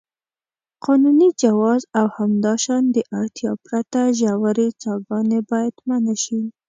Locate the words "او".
1.99-2.07